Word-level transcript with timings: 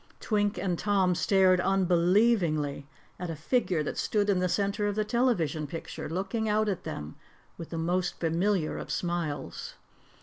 Twink 0.19 0.57
and 0.57 0.79
Tom 0.79 1.13
stared 1.13 1.59
unbelievingly 1.61 2.87
at 3.19 3.29
a 3.29 3.35
figure 3.35 3.83
that 3.83 3.99
stood 3.99 4.31
in 4.31 4.39
the 4.39 4.49
center 4.49 4.87
of 4.87 4.95
the 4.95 5.05
television 5.05 5.67
picture 5.67 6.09
looking 6.09 6.49
out 6.49 6.67
at 6.67 6.85
them 6.85 7.13
with 7.55 7.69
the 7.69 7.77
most 7.77 8.19
familiar 8.19 8.79
of 8.79 8.89
smiles. 8.89 9.75